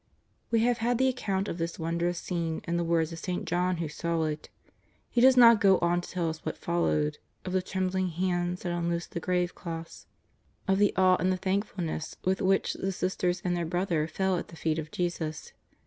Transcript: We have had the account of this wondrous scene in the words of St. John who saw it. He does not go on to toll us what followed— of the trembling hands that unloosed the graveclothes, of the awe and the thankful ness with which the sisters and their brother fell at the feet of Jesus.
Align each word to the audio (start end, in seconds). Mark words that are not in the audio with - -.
We 0.49 0.61
have 0.61 0.79
had 0.79 0.97
the 0.97 1.07
account 1.07 1.47
of 1.47 1.59
this 1.59 1.77
wondrous 1.77 2.17
scene 2.17 2.63
in 2.67 2.75
the 2.75 2.83
words 2.83 3.11
of 3.13 3.19
St. 3.19 3.45
John 3.45 3.77
who 3.77 3.87
saw 3.87 4.23
it. 4.23 4.49
He 5.11 5.21
does 5.21 5.37
not 5.37 5.61
go 5.61 5.77
on 5.77 6.01
to 6.01 6.09
toll 6.09 6.29
us 6.29 6.43
what 6.43 6.57
followed— 6.57 7.19
of 7.45 7.53
the 7.53 7.61
trembling 7.61 8.07
hands 8.07 8.63
that 8.63 8.71
unloosed 8.71 9.11
the 9.11 9.21
graveclothes, 9.21 10.07
of 10.67 10.79
the 10.79 10.91
awe 10.97 11.17
and 11.19 11.31
the 11.31 11.37
thankful 11.37 11.83
ness 11.83 12.15
with 12.25 12.41
which 12.41 12.73
the 12.73 12.91
sisters 12.91 13.43
and 13.45 13.55
their 13.55 13.63
brother 13.63 14.07
fell 14.07 14.39
at 14.39 14.47
the 14.47 14.55
feet 14.55 14.79
of 14.79 14.89
Jesus. 14.89 15.53